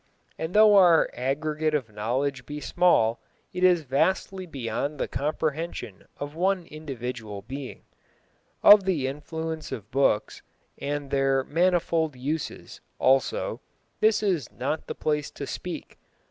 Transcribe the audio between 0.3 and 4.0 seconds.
And though our aggregate of knowledge be small, it is